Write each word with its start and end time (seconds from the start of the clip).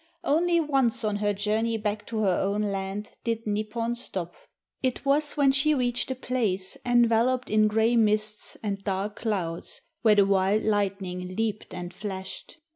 Only 0.23 0.59
once 0.59 1.03
on 1.03 1.17
her 1.17 1.31
journey 1.31 1.77
back 1.77 2.07
to 2.07 2.21
her 2.21 2.39
own 2.39 2.63
land 2.63 3.11
did 3.23 3.45
Nipon 3.45 3.93
stop. 3.95 4.33
It 4.81 5.05
was 5.05 5.33
when 5.37 5.51
she 5.51 5.75
reached 5.75 6.09
a 6.09 6.15
place 6.15 6.75
enveloped 6.83 7.51
in 7.51 7.67
grey 7.67 7.95
mists 7.95 8.57
and 8.63 8.83
dark 8.83 9.17
clouds 9.17 9.81
where 10.01 10.15
the 10.15 10.25
wild 10.25 10.63
lightning 10.63 11.35
leaped 11.35 11.71
and 11.75 11.93
flashed. 11.93 12.57